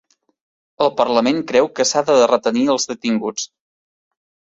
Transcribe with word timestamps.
El 0.85 0.87
parlament 1.01 1.41
creu 1.51 1.69
que 1.79 1.85
s'ha 1.89 2.03
de 2.13 2.15
retenir 2.31 2.65
els 2.77 2.87
detinguts 2.93 3.47